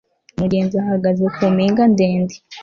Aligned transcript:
Umugenzi 0.35 0.75
ahagaze 0.83 1.23
ku 1.35 1.41
mpinga 1.53 1.83
ndende 1.93 2.35